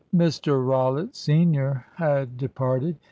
[0.15, 2.95] Mr Rollitt, Senior, had departed.